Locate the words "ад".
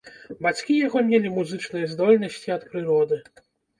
2.59-2.67